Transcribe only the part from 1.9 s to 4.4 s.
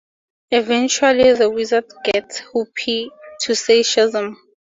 gets Hoppy to say Shazam!